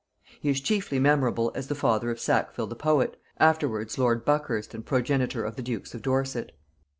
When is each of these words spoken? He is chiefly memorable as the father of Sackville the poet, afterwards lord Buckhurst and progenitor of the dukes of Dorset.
He 0.39 0.49
is 0.49 0.59
chiefly 0.61 0.97
memorable 0.97 1.51
as 1.53 1.67
the 1.67 1.75
father 1.75 2.09
of 2.09 2.19
Sackville 2.19 2.65
the 2.65 2.75
poet, 2.75 3.21
afterwards 3.37 3.99
lord 3.99 4.25
Buckhurst 4.25 4.73
and 4.73 4.83
progenitor 4.83 5.43
of 5.43 5.57
the 5.57 5.61
dukes 5.61 5.93
of 5.93 6.01
Dorset. 6.01 6.53